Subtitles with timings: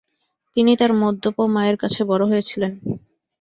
[0.57, 2.71] তিনি তাঁর মদ্যপ মায়ের কাছে বড় হয়েছিলেন।